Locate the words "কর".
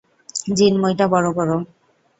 1.37-1.49